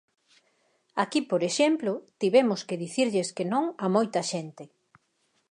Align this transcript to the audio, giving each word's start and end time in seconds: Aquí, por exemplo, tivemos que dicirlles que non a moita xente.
Aquí, 1.03 1.19
por 1.31 1.41
exemplo, 1.49 1.91
tivemos 2.21 2.61
que 2.67 2.79
dicirlles 2.83 3.29
que 3.35 3.45
non 3.53 3.65
a 3.85 3.87
moita 3.95 4.21
xente. 4.31 4.63